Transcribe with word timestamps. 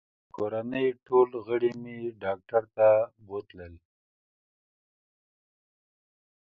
د 0.27 0.27
کورنۍ 0.35 0.87
ټول 1.07 1.29
غړي 1.45 1.71
مې 1.81 1.97
ډاکټر 2.23 2.63
ته 2.75 2.87
بوتلل 3.25 3.73